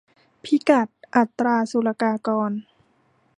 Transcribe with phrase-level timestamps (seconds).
[0.43, 2.51] พิกัดอัตราศุลกากร